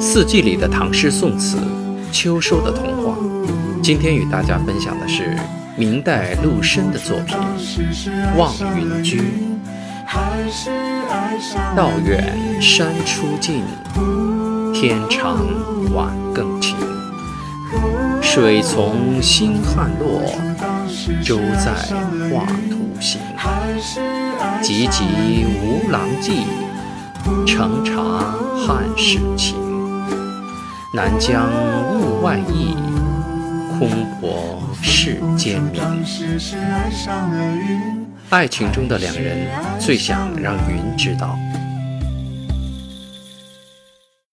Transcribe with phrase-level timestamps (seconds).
[0.00, 1.58] 四季里的唐诗宋词，
[2.10, 3.16] 秋收的童话。
[3.82, 5.36] 今天与大家分享的是
[5.76, 7.36] 明代陆深的作品
[8.38, 9.20] 《望云居》。
[11.76, 13.62] 道远山初尽，
[14.72, 15.44] 天长
[15.92, 16.76] 晚更晴。
[18.22, 20.22] 水从星汉落，
[21.22, 21.74] 舟在
[22.30, 23.20] 画图行。
[24.62, 25.04] 急急
[25.60, 26.44] 无郎记，
[27.46, 28.02] 乘茶
[28.66, 29.56] 汉使情。
[30.92, 31.50] 南疆
[31.94, 32.76] 雾外溢，
[33.78, 33.88] 空
[34.20, 35.82] 泊世间明。
[38.30, 39.48] 爱情中的两人
[39.78, 41.36] 最想让云知道。